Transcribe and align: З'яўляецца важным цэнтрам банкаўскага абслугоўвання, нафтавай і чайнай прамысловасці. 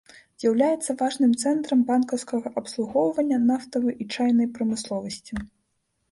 З'яўляецца 0.41 0.93
важным 1.01 1.33
цэнтрам 1.49 1.83
банкаўскага 1.89 2.51
абслугоўвання, 2.61 3.37
нафтавай 3.51 3.95
і 4.05 4.07
чайнай 4.17 4.49
прамысловасці. 4.57 5.33